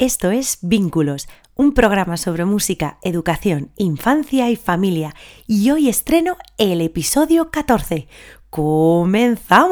Esto 0.00 0.30
es 0.30 0.58
Vínculos, 0.62 1.28
un 1.54 1.74
programa 1.74 2.16
sobre 2.16 2.46
música, 2.46 2.98
educación, 3.02 3.70
infancia 3.76 4.48
y 4.48 4.56
familia. 4.56 5.14
Y 5.46 5.70
hoy 5.70 5.90
estreno 5.90 6.38
el 6.56 6.80
episodio 6.80 7.50
14. 7.50 8.08
¡Comenzamos! 8.48 9.70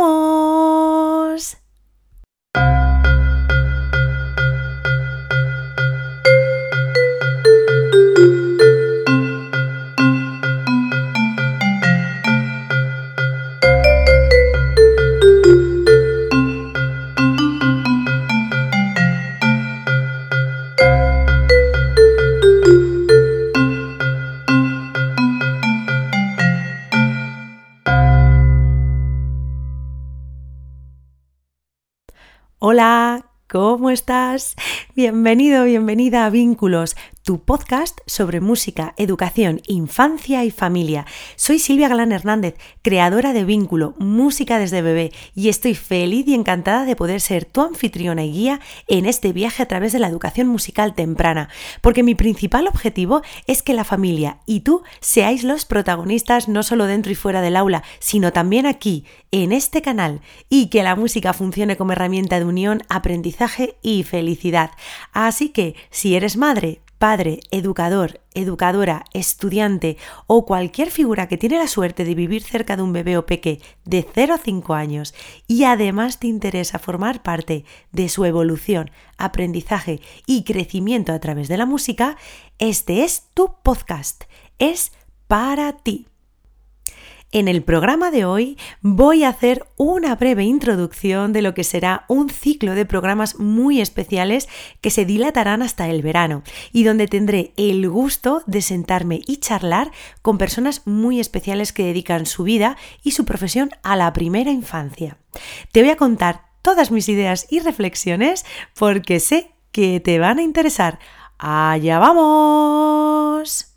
¿Cómo 33.88 33.94
estás? 33.94 34.54
Bienvenido, 34.94 35.64
bienvenida 35.64 36.26
a 36.26 36.30
Vínculos, 36.30 36.94
tu 37.28 37.40
podcast 37.40 38.00
sobre 38.06 38.40
música, 38.40 38.94
educación, 38.96 39.60
infancia 39.66 40.46
y 40.46 40.50
familia. 40.50 41.04
Soy 41.36 41.58
Silvia 41.58 41.88
Galán 41.88 42.10
Hernández, 42.10 42.54
creadora 42.80 43.34
de 43.34 43.44
Vínculo, 43.44 43.94
Música 43.98 44.58
desde 44.58 44.80
bebé, 44.80 45.12
y 45.34 45.50
estoy 45.50 45.74
feliz 45.74 46.26
y 46.26 46.32
encantada 46.32 46.86
de 46.86 46.96
poder 46.96 47.20
ser 47.20 47.44
tu 47.44 47.60
anfitriona 47.60 48.24
y 48.24 48.32
guía 48.32 48.60
en 48.86 49.04
este 49.04 49.34
viaje 49.34 49.62
a 49.62 49.68
través 49.68 49.92
de 49.92 49.98
la 49.98 50.08
educación 50.08 50.48
musical 50.48 50.94
temprana, 50.94 51.50
porque 51.82 52.02
mi 52.02 52.14
principal 52.14 52.66
objetivo 52.66 53.20
es 53.46 53.62
que 53.62 53.74
la 53.74 53.84
familia 53.84 54.38
y 54.46 54.60
tú 54.60 54.82
seáis 55.00 55.44
los 55.44 55.66
protagonistas 55.66 56.48
no 56.48 56.62
solo 56.62 56.86
dentro 56.86 57.12
y 57.12 57.14
fuera 57.14 57.42
del 57.42 57.56
aula, 57.56 57.82
sino 57.98 58.32
también 58.32 58.64
aquí, 58.64 59.04
en 59.32 59.52
este 59.52 59.82
canal, 59.82 60.22
y 60.48 60.68
que 60.68 60.82
la 60.82 60.96
música 60.96 61.34
funcione 61.34 61.76
como 61.76 61.92
herramienta 61.92 62.38
de 62.38 62.46
unión, 62.46 62.84
aprendizaje 62.88 63.76
y 63.82 64.04
felicidad. 64.04 64.70
Así 65.12 65.50
que, 65.50 65.74
si 65.90 66.16
eres 66.16 66.38
madre, 66.38 66.80
padre, 66.98 67.40
educador, 67.50 68.20
educadora, 68.34 69.04
estudiante 69.12 69.96
o 70.26 70.44
cualquier 70.44 70.90
figura 70.90 71.28
que 71.28 71.38
tiene 71.38 71.58
la 71.58 71.68
suerte 71.68 72.04
de 72.04 72.14
vivir 72.14 72.42
cerca 72.42 72.76
de 72.76 72.82
un 72.82 72.92
bebé 72.92 73.16
o 73.16 73.26
peque 73.26 73.60
de 73.84 74.06
0 74.14 74.34
a 74.34 74.38
5 74.38 74.74
años 74.74 75.14
y 75.46 75.64
además 75.64 76.18
te 76.18 76.26
interesa 76.26 76.78
formar 76.78 77.22
parte 77.22 77.64
de 77.92 78.08
su 78.08 78.24
evolución, 78.24 78.90
aprendizaje 79.16 80.00
y 80.26 80.44
crecimiento 80.44 81.12
a 81.12 81.20
través 81.20 81.48
de 81.48 81.56
la 81.56 81.66
música, 81.66 82.16
este 82.58 83.04
es 83.04 83.28
tu 83.34 83.54
podcast. 83.62 84.24
Es 84.58 84.92
para 85.28 85.72
ti. 85.72 86.08
En 87.30 87.46
el 87.46 87.62
programa 87.62 88.10
de 88.10 88.24
hoy 88.24 88.56
voy 88.80 89.22
a 89.22 89.28
hacer 89.28 89.66
una 89.76 90.14
breve 90.16 90.44
introducción 90.44 91.34
de 91.34 91.42
lo 91.42 91.52
que 91.52 91.62
será 91.62 92.06
un 92.08 92.30
ciclo 92.30 92.74
de 92.74 92.86
programas 92.86 93.38
muy 93.38 93.82
especiales 93.82 94.48
que 94.80 94.88
se 94.88 95.04
dilatarán 95.04 95.60
hasta 95.60 95.88
el 95.90 96.00
verano 96.00 96.42
y 96.72 96.84
donde 96.84 97.06
tendré 97.06 97.52
el 97.58 97.86
gusto 97.90 98.42
de 98.46 98.62
sentarme 98.62 99.20
y 99.26 99.36
charlar 99.36 99.90
con 100.22 100.38
personas 100.38 100.86
muy 100.86 101.20
especiales 101.20 101.74
que 101.74 101.84
dedican 101.84 102.24
su 102.24 102.44
vida 102.44 102.78
y 103.02 103.10
su 103.10 103.26
profesión 103.26 103.72
a 103.82 103.94
la 103.94 104.10
primera 104.14 104.50
infancia. 104.50 105.18
Te 105.72 105.82
voy 105.82 105.90
a 105.90 105.96
contar 105.96 106.46
todas 106.62 106.90
mis 106.90 107.10
ideas 107.10 107.46
y 107.50 107.60
reflexiones 107.60 108.46
porque 108.74 109.20
sé 109.20 109.52
que 109.70 110.00
te 110.00 110.18
van 110.18 110.38
a 110.38 110.42
interesar. 110.42 110.98
¡Allá 111.36 111.98
vamos! 111.98 113.67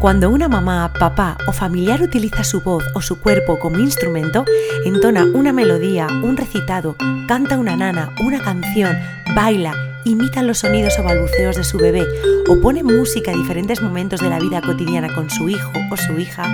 Cuando 0.00 0.30
una 0.30 0.48
mamá, 0.48 0.90
papá 0.98 1.36
o 1.46 1.52
familiar 1.52 2.00
utiliza 2.00 2.42
su 2.42 2.62
voz 2.62 2.82
o 2.94 3.02
su 3.02 3.20
cuerpo 3.20 3.58
como 3.58 3.80
instrumento, 3.80 4.46
entona 4.86 5.26
una 5.26 5.52
melodía, 5.52 6.06
un 6.22 6.38
recitado, 6.38 6.96
canta 7.28 7.58
una 7.58 7.76
nana, 7.76 8.14
una 8.24 8.40
canción, 8.40 8.96
baila, 9.34 9.74
imita 10.04 10.42
los 10.42 10.60
sonidos 10.60 10.98
o 10.98 11.02
balbuceos 11.02 11.56
de 11.56 11.64
su 11.64 11.76
bebé 11.76 12.06
o 12.48 12.58
pone 12.62 12.82
música 12.82 13.30
a 13.30 13.36
diferentes 13.36 13.82
momentos 13.82 14.20
de 14.20 14.30
la 14.30 14.38
vida 14.38 14.62
cotidiana 14.62 15.14
con 15.14 15.28
su 15.28 15.50
hijo 15.50 15.70
o 15.90 15.96
su 15.98 16.18
hija, 16.18 16.44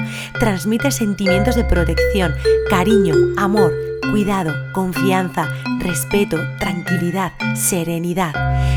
transmite 0.41 0.91
sentimientos 0.91 1.55
de 1.55 1.63
protección, 1.63 2.35
cariño, 2.69 3.15
amor, 3.37 3.73
cuidado, 4.11 4.55
confianza, 4.73 5.49
respeto, 5.81 6.39
tranquilidad, 6.59 7.33
serenidad. 7.55 8.33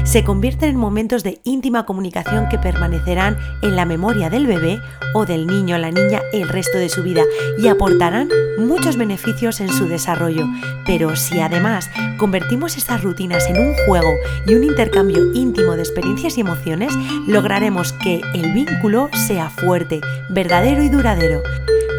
Se 0.05 0.23
convierten 0.23 0.69
en 0.69 0.77
momentos 0.77 1.23
de 1.23 1.39
íntima 1.43 1.85
comunicación 1.85 2.47
que 2.49 2.57
permanecerán 2.57 3.37
en 3.61 3.75
la 3.75 3.85
memoria 3.85 4.29
del 4.29 4.47
bebé 4.47 4.79
o 5.13 5.25
del 5.25 5.47
niño 5.47 5.75
o 5.75 5.79
la 5.79 5.91
niña 5.91 6.21
el 6.33 6.47
resto 6.47 6.77
de 6.77 6.89
su 6.89 7.03
vida 7.03 7.23
y 7.57 7.67
aportarán 7.67 8.29
muchos 8.59 8.97
beneficios 8.97 9.59
en 9.59 9.69
su 9.69 9.87
desarrollo. 9.87 10.47
Pero 10.85 11.15
si 11.15 11.39
además 11.39 11.89
convertimos 12.17 12.77
estas 12.77 13.03
rutinas 13.03 13.47
en 13.49 13.57
un 13.57 13.75
juego 13.85 14.13
y 14.47 14.55
un 14.55 14.63
intercambio 14.63 15.33
íntimo 15.33 15.75
de 15.75 15.83
experiencias 15.83 16.37
y 16.37 16.41
emociones, 16.41 16.93
lograremos 17.27 17.93
que 17.93 18.21
el 18.33 18.53
vínculo 18.53 19.09
sea 19.27 19.49
fuerte, 19.49 20.01
verdadero 20.29 20.83
y 20.83 20.89
duradero. 20.89 21.41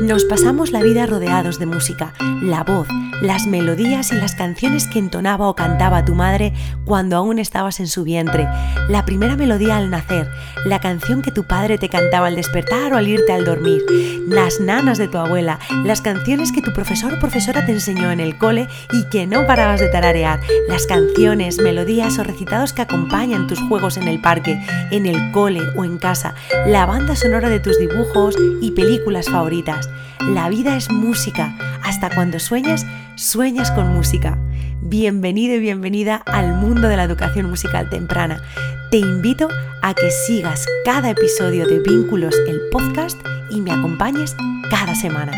Nos 0.00 0.24
pasamos 0.24 0.72
la 0.72 0.82
vida 0.82 1.04
rodeados 1.04 1.58
de 1.58 1.66
música, 1.66 2.14
la 2.40 2.64
voz, 2.64 2.88
las 3.20 3.46
melodías 3.46 4.12
y 4.12 4.14
las 4.14 4.34
canciones 4.34 4.86
que 4.86 4.98
entonaba 4.98 5.46
o 5.46 5.54
cantaba 5.54 6.06
tu 6.06 6.14
madre 6.14 6.54
cuando 6.86 7.16
aún 7.16 7.38
estabas 7.38 7.80
en 7.80 7.86
su 7.86 8.02
vientre, 8.02 8.48
la 8.88 9.04
primera 9.04 9.36
melodía 9.36 9.76
al 9.76 9.90
nacer, 9.90 10.30
la 10.64 10.80
canción 10.80 11.20
que 11.20 11.30
tu 11.30 11.44
padre 11.44 11.76
te 11.76 11.90
cantaba 11.90 12.28
al 12.28 12.36
despertar 12.36 12.94
o 12.94 12.96
al 12.96 13.08
irte 13.08 13.32
al 13.34 13.44
dormir, 13.44 13.82
las 14.26 14.58
nanas 14.58 14.96
de 14.96 15.06
tu 15.06 15.18
abuela, 15.18 15.58
las 15.84 16.00
canciones 16.00 16.50
que 16.50 16.62
tu 16.62 16.72
profesor 16.72 17.12
o 17.12 17.20
profesora 17.20 17.66
te 17.66 17.72
enseñó 17.72 18.10
en 18.10 18.20
el 18.20 18.38
cole 18.38 18.68
y 18.92 19.04
que 19.10 19.26
no 19.26 19.46
parabas 19.46 19.80
de 19.80 19.88
tararear, 19.88 20.40
las 20.66 20.86
canciones, 20.86 21.58
melodías 21.58 22.18
o 22.18 22.24
recitados 22.24 22.72
que 22.72 22.82
acompañan 22.82 23.46
tus 23.46 23.60
juegos 23.60 23.98
en 23.98 24.08
el 24.08 24.18
parque, 24.18 24.58
en 24.90 25.04
el 25.04 25.30
cole 25.30 25.60
o 25.76 25.84
en 25.84 25.98
casa, 25.98 26.34
la 26.66 26.86
banda 26.86 27.16
sonora 27.16 27.50
de 27.50 27.60
tus 27.60 27.78
dibujos 27.78 28.34
y 28.62 28.70
películas 28.70 29.28
favoritas. 29.28 29.89
La 30.20 30.48
vida 30.48 30.76
es 30.76 30.90
música. 30.90 31.56
Hasta 31.82 32.10
cuando 32.14 32.38
sueñas, 32.38 32.86
sueñas 33.16 33.70
con 33.70 33.94
música. 33.94 34.38
Bienvenido 34.82 35.54
y 35.54 35.60
bienvenida 35.60 36.16
al 36.16 36.54
mundo 36.54 36.88
de 36.88 36.96
la 36.96 37.04
educación 37.04 37.48
musical 37.48 37.88
temprana. 37.90 38.42
Te 38.90 38.98
invito 38.98 39.48
a 39.82 39.94
que 39.94 40.10
sigas 40.10 40.66
cada 40.84 41.10
episodio 41.10 41.66
de 41.66 41.80
Vínculos, 41.80 42.34
el 42.48 42.60
podcast, 42.70 43.18
y 43.50 43.60
me 43.60 43.72
acompañes 43.72 44.34
cada 44.70 44.94
semana. 44.94 45.32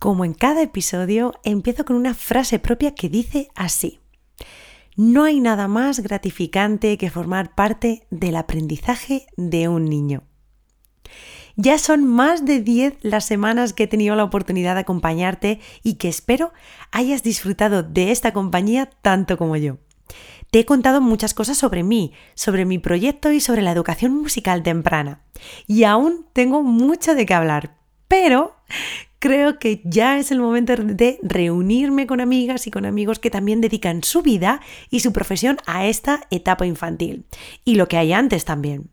Como 0.00 0.24
en 0.24 0.32
cada 0.32 0.62
episodio, 0.62 1.34
empiezo 1.44 1.84
con 1.84 1.94
una 1.94 2.14
frase 2.14 2.58
propia 2.58 2.94
que 2.94 3.10
dice 3.10 3.50
así. 3.54 3.99
No 4.96 5.24
hay 5.24 5.40
nada 5.40 5.68
más 5.68 6.00
gratificante 6.00 6.98
que 6.98 7.10
formar 7.10 7.54
parte 7.54 8.06
del 8.10 8.36
aprendizaje 8.36 9.26
de 9.36 9.68
un 9.68 9.84
niño. 9.84 10.24
Ya 11.56 11.78
son 11.78 12.04
más 12.04 12.44
de 12.44 12.60
10 12.60 12.98
las 13.02 13.24
semanas 13.24 13.72
que 13.72 13.84
he 13.84 13.86
tenido 13.86 14.16
la 14.16 14.24
oportunidad 14.24 14.74
de 14.74 14.80
acompañarte 14.80 15.60
y 15.82 15.94
que 15.94 16.08
espero 16.08 16.52
hayas 16.90 17.22
disfrutado 17.22 17.82
de 17.82 18.12
esta 18.12 18.32
compañía 18.32 18.90
tanto 19.02 19.36
como 19.36 19.56
yo. 19.56 19.78
Te 20.50 20.60
he 20.60 20.64
contado 20.64 21.00
muchas 21.00 21.34
cosas 21.34 21.58
sobre 21.58 21.82
mí, 21.82 22.12
sobre 22.34 22.64
mi 22.64 22.78
proyecto 22.78 23.30
y 23.30 23.40
sobre 23.40 23.62
la 23.62 23.70
educación 23.70 24.14
musical 24.14 24.62
temprana. 24.62 25.22
Y 25.66 25.84
aún 25.84 26.26
tengo 26.32 26.62
mucho 26.62 27.14
de 27.14 27.26
qué 27.26 27.34
hablar, 27.34 27.76
pero 28.10 28.56
creo 29.20 29.60
que 29.60 29.82
ya 29.84 30.18
es 30.18 30.32
el 30.32 30.40
momento 30.40 30.74
de 30.74 31.20
reunirme 31.22 32.08
con 32.08 32.20
amigas 32.20 32.66
y 32.66 32.72
con 32.72 32.84
amigos 32.84 33.20
que 33.20 33.30
también 33.30 33.60
dedican 33.60 34.02
su 34.02 34.20
vida 34.20 34.60
y 34.90 34.98
su 34.98 35.12
profesión 35.12 35.58
a 35.64 35.86
esta 35.86 36.26
etapa 36.30 36.66
infantil. 36.66 37.24
Y 37.64 37.76
lo 37.76 37.86
que 37.86 37.98
hay 37.98 38.12
antes 38.12 38.44
también 38.44 38.90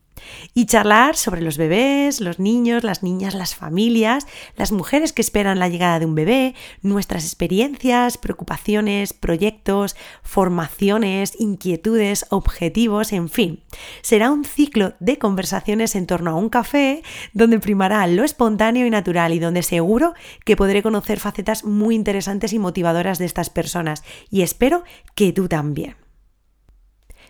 y 0.54 0.66
charlar 0.66 1.16
sobre 1.16 1.42
los 1.42 1.58
bebés, 1.58 2.22
los 2.22 2.40
niños, 2.40 2.84
las 2.84 3.04
niñas, 3.04 3.34
las 3.34 3.56
familias, 3.56 4.28
las 4.56 4.72
mujeres 4.72 5.14
que 5.14 5.22
esperan 5.22 5.60
la 5.60 5.70
llegada 5.70 6.00
de 6.00 6.06
un 6.06 6.16
bebé, 6.16 6.56
nuestras 6.82 7.26
experiencias, 7.26 8.18
preocupaciones, 8.18 9.14
proyectos, 9.14 9.96
formaciones, 10.24 11.34
inquietudes, 11.40 12.26
objetivos, 12.30 13.14
en 13.14 13.30
fin. 13.30 13.64
Será 14.02 14.32
un 14.32 14.46
ciclo 14.46 14.94
de 15.00 15.18
conversaciones 15.18 15.96
en 15.96 16.08
torno 16.08 16.32
a 16.32 16.36
un 16.36 16.50
café 16.50 17.04
donde 17.34 17.60
primará 17.60 18.06
lo 18.08 18.24
espontáneo 18.24 18.86
y 18.86 18.90
natural 18.90 19.34
y 19.34 19.40
donde 19.40 19.64
seguro 19.64 20.14
que 20.46 20.56
podré 20.56 20.82
conocer 20.82 21.20
facetas 21.20 21.64
muy 21.64 21.96
interesantes 21.96 22.54
y 22.54 22.60
motivadoras 22.60 23.20
de 23.20 23.26
estas 23.26 23.50
personas 23.50 24.04
y 24.30 24.42
espero 24.42 24.84
que 25.16 25.34
tú 25.34 25.48
también. 25.48 26.07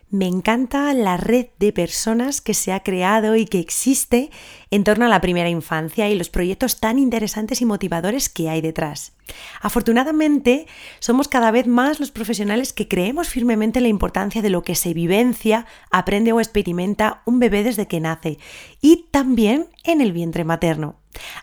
Me 0.09 0.25
encanta 0.25 0.93
la 0.93 1.17
red 1.17 1.47
de 1.59 1.73
personas 1.73 2.39
que 2.39 2.53
se 2.53 2.71
ha 2.71 2.81
creado 2.81 3.35
y 3.35 3.45
que 3.45 3.59
existe 3.59 4.31
en 4.71 4.83
torno 4.83 5.05
a 5.05 5.09
la 5.09 5.19
primera 5.19 5.49
infancia 5.49 6.09
y 6.09 6.15
los 6.15 6.29
proyectos 6.29 6.79
tan 6.79 6.97
interesantes 6.97 7.61
y 7.61 7.65
motivadores 7.65 8.29
que 8.29 8.49
hay 8.49 8.61
detrás. 8.61 9.13
Afortunadamente, 9.61 10.67
somos 10.99 11.27
cada 11.27 11.51
vez 11.51 11.67
más 11.67 11.99
los 11.99 12.11
profesionales 12.11 12.71
que 12.71 12.87
creemos 12.87 13.27
firmemente 13.27 13.79
en 13.79 13.83
la 13.83 13.89
importancia 13.89 14.41
de 14.41 14.49
lo 14.49 14.63
que 14.63 14.75
se 14.75 14.93
vivencia, 14.93 15.65
aprende 15.91 16.31
o 16.31 16.39
experimenta 16.39 17.21
un 17.25 17.39
bebé 17.39 17.63
desde 17.63 17.87
que 17.87 17.99
nace 17.99 18.37
y 18.81 19.07
también 19.11 19.67
en 19.83 19.99
el 19.99 20.13
vientre 20.13 20.45
materno. 20.45 20.95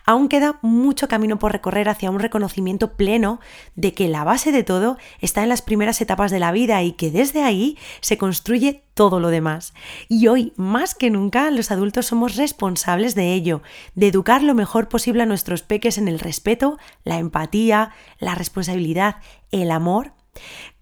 Aún 0.05 0.27
queda 0.27 0.59
mucho 0.61 1.07
camino 1.07 1.39
por 1.39 1.51
recorrer 1.51 1.89
hacia 1.89 2.11
un 2.11 2.19
reconocimiento 2.19 2.93
pleno 2.93 3.39
de 3.75 3.93
que 3.93 4.07
la 4.07 4.23
base 4.23 4.51
de 4.51 4.63
todo 4.63 4.97
está 5.19 5.43
en 5.43 5.49
las 5.49 5.61
primeras 5.61 6.01
etapas 6.01 6.31
de 6.31 6.39
la 6.39 6.51
vida 6.51 6.81
y 6.83 6.93
que 6.93 7.11
desde 7.11 7.43
ahí 7.43 7.77
se 8.01 8.17
construye 8.17 8.83
todo 8.93 9.19
lo 9.19 9.29
demás. 9.29 9.73
Y 10.07 10.27
hoy, 10.27 10.53
más 10.55 10.95
que 10.95 11.09
nunca, 11.09 11.51
los 11.51 11.71
adultos 11.71 12.07
somos 12.07 12.35
responsables 12.35 13.13
de 13.13 13.33
ello, 13.33 13.61
de 13.93 14.07
educar 14.07 14.41
lo 14.41 14.55
mejor 14.55 14.87
posible 14.87 15.23
a 15.23 15.27
nuestros 15.27 15.61
peques 15.61 15.97
en 15.97 16.07
el 16.07 16.19
respeto, 16.19 16.77
la 17.03 17.19
empatía, 17.19 17.91
la 18.19 18.35
responsabilidad, 18.35 19.17
el 19.51 19.71
amor. 19.71 20.13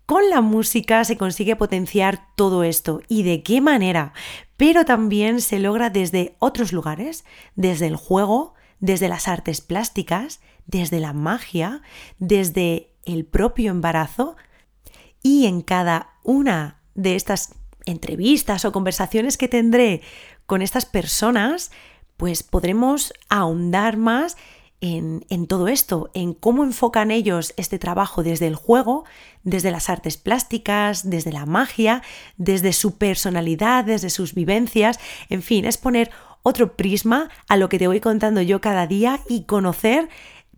Con 0.06 0.30
la 0.30 0.42
música 0.42 1.04
se 1.06 1.18
consigue 1.18 1.56
potenciar 1.56 2.28
todo 2.36 2.64
esto. 2.64 3.02
¿Y 3.08 3.24
de 3.24 3.42
qué 3.42 3.62
manera? 3.62 4.14
Pero 4.58 4.86
también 4.86 5.42
se 5.42 5.60
logra 5.60 5.90
desde 5.90 6.36
otros 6.40 6.74
lugares, 6.74 7.24
desde 7.56 7.88
el 7.88 7.96
juego, 7.96 8.54
desde 8.84 9.08
las 9.08 9.30
artes 9.30 9.62
plásticas, 9.62 10.42
desde 10.66 11.00
la 11.00 11.14
magia, 11.14 11.82
desde 12.20 12.92
el 13.06 13.24
propio 13.24 13.72
embarazo 13.72 14.36
y 15.22 15.46
en 15.46 15.62
cada 15.62 16.16
una 16.22 16.82
de 16.94 17.16
estas 17.16 17.56
entrevistas 17.86 18.66
o 18.66 18.74
conversaciones 18.74 19.38
que 19.38 19.48
tendré 19.48 20.02
con 20.46 20.62
estas 20.62 20.86
personas, 20.86 21.72
pues 22.18 22.44
podremos 22.44 23.14
ahondar 23.30 23.96
más 23.96 24.36
en, 24.82 25.26
en, 25.30 25.48
todo 25.48 25.70
esto, 25.70 26.12
en 26.14 26.34
cómo 26.34 26.66
enfocan 26.66 27.10
ellos 27.10 27.54
este 27.56 27.80
trabajo 27.80 28.22
desde 28.22 28.48
el 28.48 28.56
juego, 28.56 29.06
desde 29.44 29.72
las 29.72 29.90
artes 29.90 30.18
plásticas, 30.18 31.10
desde 31.10 31.32
la 31.32 31.46
magia, 31.46 32.04
desde 32.36 32.74
su 32.74 32.98
personalidad, 32.98 33.86
desde 33.86 34.10
sus 34.10 34.34
vivencias, 34.34 35.00
en 35.30 35.42
fin, 35.42 35.64
es 35.64 35.78
poner 35.78 36.12
otro 36.44 36.76
prisma 36.76 37.30
a 37.48 37.58
lo 37.58 37.70
que 37.70 37.80
te 37.80 37.88
voy 37.88 38.00
contando 38.00 38.42
yo 38.42 38.62
cada 38.62 38.86
día 38.86 39.20
y 39.28 39.46
conocer 39.46 40.10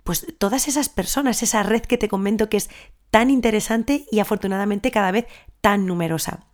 pues 0.03 0.27
todas 0.37 0.67
esas 0.67 0.89
personas, 0.89 1.41
esa 1.41 1.63
red 1.63 1.81
que 1.81 1.97
te 1.97 2.09
comento 2.09 2.49
que 2.49 2.57
es 2.57 2.69
tan 3.09 3.29
interesante 3.29 4.05
y 4.11 4.19
afortunadamente 4.19 4.91
cada 4.91 5.11
vez 5.11 5.25
tan 5.61 5.85
numerosa. 5.85 6.45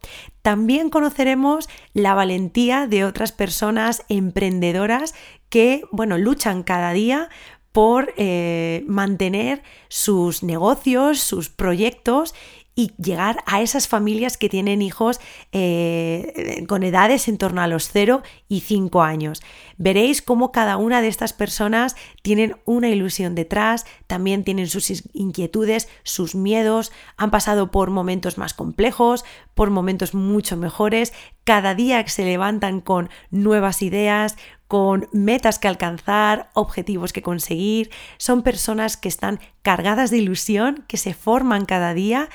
También 0.42 0.90
conoceremos 0.90 1.68
la 1.94 2.14
valentía 2.14 2.88
de 2.88 3.04
otras 3.04 3.32
personas 3.32 4.04
emprendedoras 4.08 5.14
que, 5.50 5.84
bueno, 5.92 6.18
luchan 6.18 6.64
cada 6.64 6.94
día 6.94 7.30
por 7.72 8.14
eh, 8.18 8.84
mantener 8.88 9.64
sus 9.88 10.44
negocios, 10.44 11.20
sus 11.20 11.50
proyectos 11.50 12.34
y 12.74 12.94
llegar 12.98 13.44
a 13.46 13.62
esas 13.62 13.88
familias 13.88 14.38
que 14.38 14.48
tienen 14.48 14.82
hijos 14.82 15.20
eh, 15.52 16.64
con 16.68 16.84
edades 16.84 17.28
en 17.28 17.38
torno 17.38 17.62
a 17.62 17.68
los 17.68 17.90
0 17.90 18.24
y 18.48 18.62
5 18.62 19.02
años. 19.02 19.42
Veréis 19.78 20.22
cómo 20.22 20.52
cada 20.52 20.78
una 20.78 21.02
de 21.02 21.10
estas 21.10 21.34
personas 21.34 21.96
tienen 22.22 22.56
una 22.66 22.88
ilusión 22.88 23.36
detrás, 23.36 23.86
también 24.08 24.44
tienen 24.44 24.68
sus 24.68 25.04
inquietudes, 25.14 25.90
sus 26.04 26.34
miedos, 26.34 26.92
han 27.18 27.30
pasado 27.30 27.72
por 27.72 27.90
momentos 27.90 28.38
más 28.38 28.54
complejos, 28.54 29.26
por 29.54 29.70
momentos 29.70 30.14
mucho 30.14 30.56
mejores, 30.56 31.14
cada 31.44 31.76
día 31.76 32.08
se 32.08 32.24
levantan 32.24 32.80
con 32.80 33.10
nuevas 33.32 33.82
ideas, 33.82 34.38
con 34.72 35.10
metas 35.12 35.60
que 35.60 35.68
alcanzar, 35.68 36.50
objetivos 36.54 37.12
que 37.12 37.22
conseguir. 37.22 37.92
Son 38.16 38.42
personas 38.42 38.96
que 38.96 39.10
están 39.10 39.42
cargadas 39.64 40.12
de 40.12 40.20
ilusión, 40.20 40.86
que 40.88 40.96
se 40.96 41.14
forman 41.14 41.66
cada 41.66 41.94
día, 41.94 42.30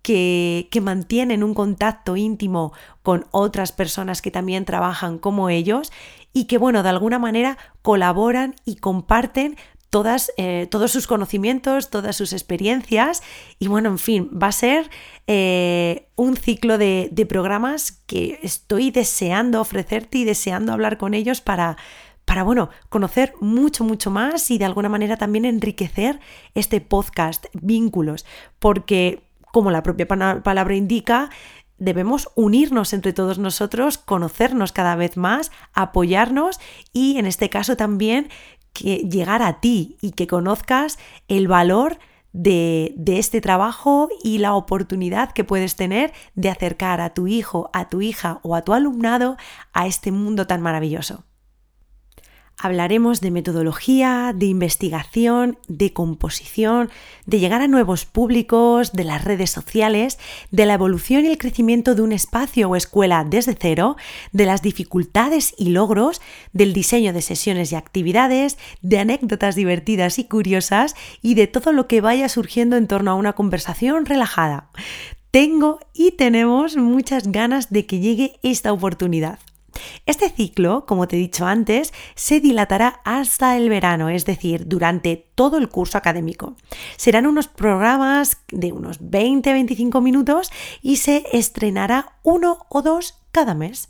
que, 0.00 0.70
mantienen 0.80 1.44
un 1.44 1.52
contacto 1.52 2.16
íntimo 2.16 2.72
con 3.02 3.26
otras 3.30 3.72
personas 3.72 4.22
que 4.22 4.30
también 4.30 4.64
trabajan 4.64 5.18
como 5.18 5.50
ellos 5.50 5.92
y 6.32 6.44
que, 6.46 6.56
bueno, 6.56 6.82
de 6.82 6.88
alguna 6.88 7.18
manera 7.18 7.58
colaboran 7.82 8.54
y 8.64 8.76
comparten 8.76 9.58
Todas, 9.92 10.32
eh, 10.38 10.68
todos 10.70 10.90
sus 10.90 11.06
conocimientos, 11.06 11.90
todas 11.90 12.16
sus 12.16 12.32
experiencias. 12.32 13.22
Y 13.58 13.68
bueno, 13.68 13.90
en 13.90 13.98
fin, 13.98 14.30
va 14.32 14.46
a 14.46 14.52
ser 14.52 14.88
eh, 15.26 16.08
un 16.16 16.38
ciclo 16.38 16.78
de, 16.78 17.10
de, 17.12 17.26
programas 17.26 17.92
que 18.06 18.38
estoy 18.42 18.90
deseando 18.90 19.60
ofrecerte 19.60 20.16
y 20.16 20.24
deseando 20.24 20.72
hablar 20.72 20.96
con 20.96 21.12
ellos 21.12 21.42
para, 21.42 21.76
para, 22.24 22.42
bueno, 22.42 22.70
conocer 22.88 23.34
mucho, 23.40 23.84
mucho 23.84 24.10
más 24.10 24.50
y 24.50 24.56
de 24.56 24.64
alguna 24.64 24.88
manera 24.88 25.18
también 25.18 25.44
enriquecer 25.44 26.20
este 26.54 26.80
podcast, 26.80 27.44
vínculos, 27.52 28.24
porque 28.58 29.22
como 29.52 29.70
la 29.70 29.82
propia 29.82 30.08
palabra 30.08 30.74
indica, 30.74 31.28
debemos 31.82 32.30
unirnos 32.36 32.92
entre 32.92 33.12
todos 33.12 33.38
nosotros, 33.38 33.98
conocernos 33.98 34.72
cada 34.72 34.94
vez 34.94 35.16
más, 35.16 35.50
apoyarnos 35.74 36.60
y 36.92 37.18
en 37.18 37.26
este 37.26 37.50
caso 37.50 37.76
también 37.76 38.28
que 38.72 38.96
llegar 39.08 39.42
a 39.42 39.60
ti 39.60 39.96
y 40.00 40.12
que 40.12 40.26
conozcas 40.26 40.98
el 41.28 41.48
valor 41.48 41.98
de, 42.32 42.94
de, 42.96 43.18
este 43.18 43.40
trabajo 43.40 44.08
y 44.22 44.38
la 44.38 44.54
oportunidad 44.54 45.32
que 45.32 45.44
puedes 45.44 45.76
tener 45.76 46.12
de 46.34 46.48
acercar 46.48 47.00
a 47.00 47.12
tu 47.12 47.26
hijo, 47.26 47.70
a 47.74 47.88
tu 47.88 48.00
hija 48.00 48.40
o 48.42 48.54
a 48.54 48.62
tu 48.62 48.72
alumnado 48.72 49.36
a 49.72 49.86
este 49.86 50.12
mundo 50.12 50.46
tan 50.46 50.62
maravilloso. 50.62 51.24
Hablaremos 52.64 53.20
de 53.20 53.32
metodología, 53.32 54.32
de 54.32 54.46
investigación, 54.46 55.58
de 55.66 55.92
composición, 55.92 56.90
de 57.26 57.40
llegar 57.40 57.60
a 57.60 57.66
nuevos 57.66 58.04
públicos, 58.04 58.92
de 58.92 59.02
las 59.02 59.24
redes 59.24 59.50
sociales, 59.50 60.16
de 60.52 60.64
la 60.64 60.74
evolución 60.74 61.24
y 61.24 61.28
el 61.28 61.38
crecimiento 61.38 61.96
de 61.96 62.02
un 62.02 62.12
espacio 62.12 62.70
o 62.70 62.76
escuela 62.76 63.26
desde 63.28 63.56
cero, 63.58 63.96
de 64.30 64.46
las 64.46 64.62
dificultades 64.62 65.56
y 65.58 65.70
logros, 65.70 66.20
del 66.52 66.72
diseño 66.72 67.12
de 67.12 67.22
sesiones 67.22 67.72
y 67.72 67.74
actividades, 67.74 68.58
de 68.80 69.00
anécdotas 69.00 69.56
divertidas 69.56 70.20
y 70.20 70.24
curiosas 70.26 70.94
y 71.20 71.34
de 71.34 71.48
todo 71.48 71.72
lo 71.72 71.88
que 71.88 72.00
vaya 72.00 72.28
surgiendo 72.28 72.76
en 72.76 72.86
torno 72.86 73.10
a 73.10 73.16
una 73.16 73.32
conversación 73.32 74.06
relajada. 74.06 74.70
Tengo 75.32 75.80
y 75.94 76.12
tenemos 76.12 76.76
muchas 76.76 77.26
ganas 77.26 77.70
de 77.70 77.86
que 77.86 77.98
llegue 77.98 78.38
esta 78.44 78.72
oportunidad. 78.72 79.40
Este 80.06 80.28
ciclo, 80.30 80.86
como 80.86 81.08
te 81.08 81.16
he 81.16 81.18
dicho 81.18 81.46
antes, 81.46 81.92
se 82.14 82.40
dilatará 82.40 83.00
hasta 83.04 83.56
el 83.56 83.68
verano, 83.68 84.08
es 84.08 84.24
decir, 84.24 84.66
durante 84.66 85.16
todo 85.34 85.58
el 85.58 85.68
curso 85.68 85.98
académico. 85.98 86.56
Serán 86.96 87.26
unos 87.26 87.48
programas 87.48 88.38
de 88.48 88.72
unos 88.72 89.00
20-25 89.00 90.00
minutos 90.02 90.50
y 90.80 90.96
se 90.96 91.24
estrenará 91.32 92.16
uno 92.22 92.66
o 92.68 92.82
dos 92.82 93.21
cada 93.32 93.54
mes. 93.54 93.88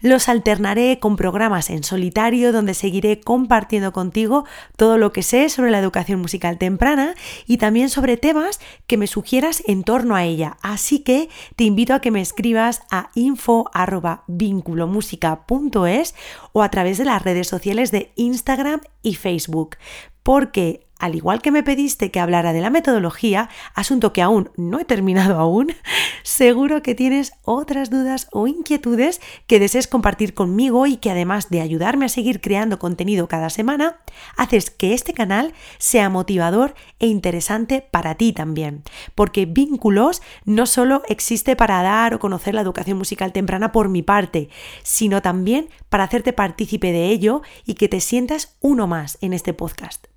Los 0.00 0.28
alternaré 0.28 0.98
con 1.00 1.16
programas 1.16 1.70
en 1.70 1.84
solitario 1.84 2.52
donde 2.52 2.74
seguiré 2.74 3.20
compartiendo 3.20 3.92
contigo 3.92 4.44
todo 4.76 4.98
lo 4.98 5.12
que 5.12 5.22
sé 5.22 5.48
sobre 5.48 5.70
la 5.70 5.78
educación 5.78 6.20
musical 6.20 6.58
temprana 6.58 7.14
y 7.46 7.58
también 7.58 7.90
sobre 7.90 8.16
temas 8.16 8.58
que 8.86 8.96
me 8.96 9.06
sugieras 9.06 9.62
en 9.66 9.82
torno 9.82 10.16
a 10.16 10.24
ella. 10.24 10.56
Así 10.62 11.00
que 11.00 11.28
te 11.56 11.64
invito 11.64 11.92
a 11.94 12.00
que 12.00 12.10
me 12.10 12.20
escribas 12.20 12.82
a 12.90 13.10
info@vinculomusica.es 13.14 16.14
o 16.52 16.62
a 16.62 16.68
través 16.68 16.98
de 16.98 17.04
las 17.04 17.22
redes 17.22 17.48
sociales 17.48 17.90
de 17.90 18.12
Instagram 18.16 18.80
y 19.02 19.14
Facebook, 19.16 19.76
porque 20.22 20.83
al 20.98 21.14
igual 21.14 21.42
que 21.42 21.50
me 21.50 21.62
pediste 21.62 22.10
que 22.10 22.20
hablara 22.20 22.52
de 22.52 22.60
la 22.60 22.70
metodología, 22.70 23.48
asunto 23.74 24.12
que 24.12 24.22
aún 24.22 24.50
no 24.56 24.78
he 24.78 24.84
terminado 24.84 25.38
aún, 25.38 25.74
seguro 26.22 26.82
que 26.82 26.94
tienes 26.94 27.32
otras 27.42 27.90
dudas 27.90 28.28
o 28.32 28.46
inquietudes 28.46 29.20
que 29.46 29.58
desees 29.58 29.88
compartir 29.88 30.34
conmigo 30.34 30.86
y 30.86 30.96
que 30.96 31.10
además 31.10 31.50
de 31.50 31.60
ayudarme 31.60 32.06
a 32.06 32.08
seguir 32.08 32.40
creando 32.40 32.78
contenido 32.78 33.28
cada 33.28 33.50
semana, 33.50 33.98
haces 34.36 34.70
que 34.70 34.94
este 34.94 35.14
canal 35.14 35.52
sea 35.78 36.08
motivador 36.08 36.74
e 36.98 37.06
interesante 37.06 37.86
para 37.90 38.14
ti 38.14 38.32
también. 38.32 38.82
Porque 39.14 39.46
vínculos 39.46 40.22
no 40.44 40.66
solo 40.66 41.02
existe 41.08 41.56
para 41.56 41.82
dar 41.82 42.14
o 42.14 42.18
conocer 42.18 42.54
la 42.54 42.62
educación 42.62 42.98
musical 42.98 43.32
temprana 43.32 43.72
por 43.72 43.88
mi 43.88 44.02
parte, 44.02 44.48
sino 44.82 45.22
también 45.22 45.68
para 45.88 46.04
hacerte 46.04 46.32
partícipe 46.32 46.92
de 46.92 47.08
ello 47.08 47.42
y 47.64 47.74
que 47.74 47.88
te 47.88 48.00
sientas 48.00 48.56
uno 48.60 48.86
más 48.86 49.18
en 49.20 49.32
este 49.32 49.54
podcast. 49.54 50.13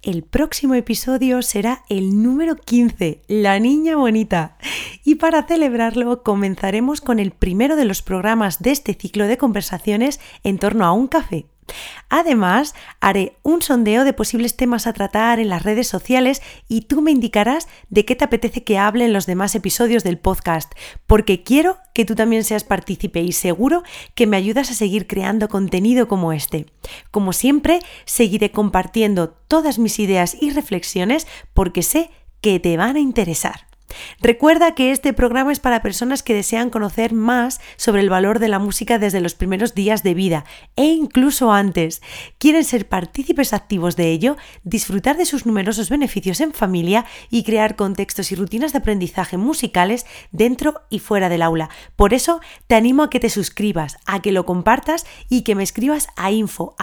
El 0.09 0.23
próximo 0.23 0.73
episodio 0.73 1.43
será 1.43 1.83
el 1.87 2.23
número 2.23 2.55
15, 2.55 3.21
La 3.27 3.59
Niña 3.59 3.95
Bonita. 3.95 4.57
Y 5.03 5.15
para 5.15 5.43
celebrarlo 5.43 6.23
comenzaremos 6.23 6.99
con 6.99 7.19
el 7.19 7.29
primero 7.29 7.75
de 7.75 7.85
los 7.85 8.01
programas 8.01 8.57
de 8.57 8.71
este 8.71 8.95
ciclo 8.95 9.27
de 9.27 9.37
conversaciones 9.37 10.19
en 10.43 10.57
torno 10.57 10.85
a 10.85 10.93
un 10.93 11.05
café. 11.09 11.45
Además, 12.09 12.75
haré 12.99 13.38
un 13.43 13.61
sondeo 13.61 14.03
de 14.03 14.13
posibles 14.13 14.55
temas 14.55 14.88
a 14.88 14.93
tratar 14.93 15.39
en 15.39 15.49
las 15.49 15.63
redes 15.63 15.88
sociales 15.88 16.41
y 16.67 16.81
tú 16.81 17.01
me 17.01 17.11
indicarás 17.11 17.67
de 17.89 18.05
qué 18.05 18.15
te 18.15 18.25
apetece 18.25 18.63
que 18.63 18.77
hable 18.77 19.05
en 19.05 19.13
los 19.13 19.25
demás 19.25 19.55
episodios 19.55 20.03
del 20.03 20.17
podcast, 20.17 20.71
porque 21.07 21.43
quiero 21.43 21.77
que 21.93 22.05
tú 22.05 22.15
también 22.15 22.43
seas 22.43 22.63
partícipe 22.63 23.21
y 23.21 23.31
seguro 23.31 23.83
que 24.15 24.27
me 24.27 24.38
ayudas 24.38 24.71
a 24.71 24.73
seguir 24.75 25.07
creando 25.07 25.49
contenido 25.49 26.07
como 26.07 26.33
este. 26.33 26.65
Como 27.11 27.33
siempre, 27.33 27.79
seguiré 28.05 28.51
compartiendo 28.51 29.29
todas 29.29 29.79
mis 29.79 29.99
ideas 29.99 30.35
y 30.39 30.51
reflexiones 30.51 31.27
porque 31.53 31.83
sé 31.83 32.09
que 32.41 32.59
te 32.59 32.77
van 32.77 32.95
a 32.95 32.99
interesar. 32.99 33.68
Recuerda 34.22 34.75
que 34.75 34.91
este 34.91 35.13
programa 35.13 35.51
es 35.51 35.60
para 35.60 35.81
personas 35.81 36.24
que 36.24 36.34
desean 36.34 36.69
conocer 36.69 37.13
más 37.13 37.60
sobre 37.77 38.01
el 38.01 38.10
valor 38.10 38.39
de 38.39 38.48
la 38.48 38.60
música 38.60 39.00
desde 39.00 39.22
los 39.22 39.36
primeros 39.36 39.75
días 39.75 40.03
de 40.03 40.13
vida 40.13 40.46
e 40.75 40.86
incluso 40.86 41.51
antes. 41.51 42.01
Quieren 42.38 42.63
ser 42.63 42.88
partícipes 42.88 43.53
activos 43.53 43.96
de 43.96 44.12
ello, 44.12 44.38
disfrutar 44.63 45.17
de 45.17 45.25
sus 45.25 45.46
numerosos 45.46 45.89
beneficios 45.89 46.41
en 46.41 46.53
familia 46.53 47.05
y 47.29 47.43
crear 47.43 47.75
contextos 47.75 48.31
y 48.31 48.36
rutinas 48.36 48.72
de 48.72 48.79
aprendizaje 48.79 49.38
musicales 49.38 50.05
dentro 50.31 50.81
y 50.89 51.00
fuera 51.00 51.29
del 51.29 51.41
aula. 51.41 51.69
Por 51.96 52.13
eso 52.13 52.41
te 52.67 52.75
animo 52.75 53.03
a 53.03 53.10
que 53.10 53.19
te 53.19 53.29
suscribas, 53.29 53.98
a 54.05 54.22
que 54.22 54.31
lo 54.31 54.46
compartas 54.46 55.05
y 55.29 55.43
que 55.43 55.55
me 55.55 55.63
escribas 55.63 56.08
a 56.15 56.31
info 56.31 56.75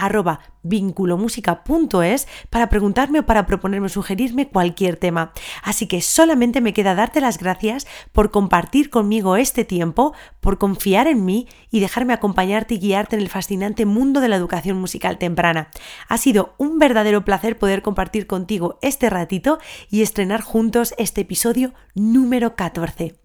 vinculomusica.es 0.67 2.27
para 2.49 2.69
preguntarme 2.69 3.19
o 3.19 3.25
para 3.25 3.45
proponerme 3.45 3.87
o 3.87 3.89
sugerirme 3.89 4.47
cualquier 4.49 4.97
tema. 4.97 5.33
Así 5.63 5.87
que 5.87 6.01
solamente 6.01 6.61
me 6.61 6.73
queda 6.73 6.95
darte 6.95 7.21
las 7.21 7.37
gracias 7.37 7.87
por 8.11 8.31
compartir 8.31 8.89
conmigo 8.89 9.35
este 9.35 9.65
tiempo, 9.65 10.13
por 10.39 10.57
confiar 10.57 11.07
en 11.07 11.25
mí 11.25 11.47
y 11.71 11.79
dejarme 11.79 12.13
acompañarte 12.13 12.75
y 12.75 12.79
guiarte 12.79 13.15
en 13.15 13.21
el 13.21 13.29
fascinante 13.29 13.85
mundo 13.85 14.21
de 14.21 14.29
la 14.29 14.35
educación 14.35 14.77
musical 14.77 15.17
temprana. 15.17 15.69
Ha 16.07 16.17
sido 16.17 16.55
un 16.57 16.79
verdadero 16.79 17.25
placer 17.25 17.57
poder 17.57 17.81
compartir 17.81 18.27
contigo 18.27 18.79
este 18.81 19.09
ratito 19.09 19.59
y 19.89 20.01
estrenar 20.01 20.41
juntos 20.41 20.93
este 20.97 21.21
episodio 21.21 21.73
número 21.95 22.55
14. 22.55 23.15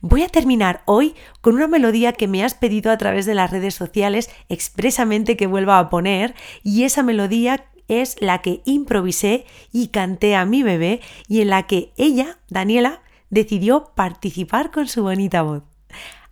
Voy 0.00 0.22
a 0.22 0.28
terminar 0.28 0.82
hoy 0.86 1.14
con 1.40 1.54
una 1.54 1.68
melodía 1.68 2.12
que 2.12 2.28
me 2.28 2.44
has 2.44 2.54
pedido 2.54 2.90
a 2.90 2.98
través 2.98 3.26
de 3.26 3.34
las 3.34 3.50
redes 3.50 3.74
sociales 3.74 4.30
expresamente 4.48 5.36
que 5.36 5.46
vuelva 5.46 5.78
a 5.78 5.90
poner 5.90 6.34
y 6.62 6.84
esa 6.92 7.02
melodía 7.02 7.64
es 7.88 8.16
la 8.20 8.42
que 8.42 8.60
improvisé 8.66 9.46
y 9.72 9.88
canté 9.88 10.36
a 10.36 10.44
mi 10.44 10.62
bebé 10.62 11.00
y 11.26 11.40
en 11.40 11.48
la 11.48 11.62
que 11.62 11.90
ella, 11.96 12.36
Daniela, 12.50 13.00
decidió 13.30 13.92
participar 13.94 14.70
con 14.70 14.88
su 14.88 15.02
bonita 15.02 15.40
voz. 15.40 15.62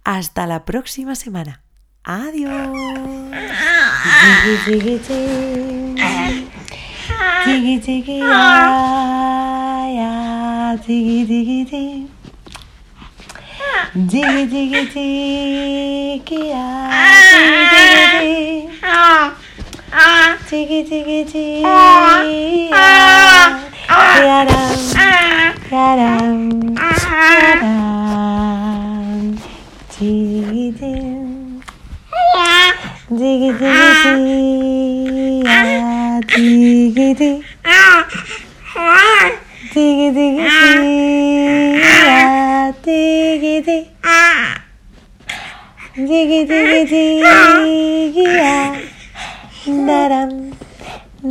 Hasta 0.05 0.47
la 0.47 0.67
próxima 0.67 1.15
semana. 1.15 1.63
Adiós. 2.05 2.77
Jiggy 20.51 20.83
jiggy 20.83 21.23
jiggy. 21.31 21.63
Yadam. 24.33 24.73
Yadam. 25.71 26.75
Yadam. 27.31 27.79
Jiggy 29.95 30.75
jiggy. 30.75 31.63
Jiggy 33.15 33.51
jiggy 33.61 33.95
jiggy. 34.03 35.47
Jiggy 36.97 37.40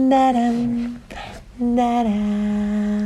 Da-dum, 0.09 0.97
da-dum. 1.77 2.98